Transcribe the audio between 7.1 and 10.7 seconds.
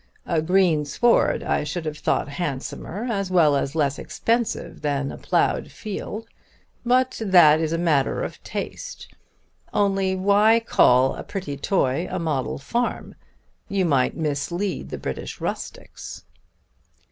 that is a matter of taste. Only why